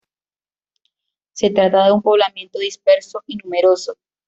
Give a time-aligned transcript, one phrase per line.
[1.33, 3.99] Se trata de un poblamiento disperso y numeroso.